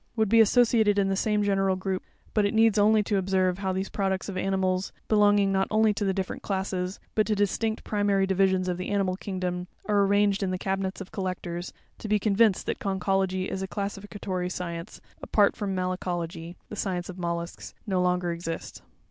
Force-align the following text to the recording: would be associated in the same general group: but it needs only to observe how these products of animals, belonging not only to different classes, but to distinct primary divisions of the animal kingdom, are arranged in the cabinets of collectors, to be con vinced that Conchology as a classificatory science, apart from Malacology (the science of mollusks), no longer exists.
would 0.15 0.29
be 0.29 0.41
associated 0.41 0.97
in 0.97 1.09
the 1.09 1.15
same 1.15 1.43
general 1.43 1.75
group: 1.75 2.01
but 2.33 2.43
it 2.43 2.55
needs 2.55 2.79
only 2.79 3.03
to 3.03 3.17
observe 3.19 3.59
how 3.59 3.71
these 3.71 3.87
products 3.91 4.27
of 4.27 4.35
animals, 4.35 4.91
belonging 5.07 5.51
not 5.51 5.67
only 5.69 5.93
to 5.93 6.11
different 6.11 6.41
classes, 6.41 6.99
but 7.13 7.27
to 7.27 7.35
distinct 7.35 7.83
primary 7.83 8.25
divisions 8.25 8.67
of 8.67 8.77
the 8.77 8.89
animal 8.89 9.15
kingdom, 9.15 9.67
are 9.85 10.01
arranged 10.03 10.41
in 10.41 10.49
the 10.49 10.57
cabinets 10.57 11.01
of 11.01 11.11
collectors, 11.11 11.71
to 11.99 12.07
be 12.07 12.17
con 12.17 12.35
vinced 12.35 12.63
that 12.63 12.79
Conchology 12.79 13.47
as 13.47 13.61
a 13.61 13.67
classificatory 13.67 14.49
science, 14.49 15.01
apart 15.21 15.55
from 15.55 15.75
Malacology 15.75 16.55
(the 16.67 16.75
science 16.75 17.07
of 17.07 17.19
mollusks), 17.19 17.75
no 17.85 18.01
longer 18.01 18.31
exists. 18.31 18.81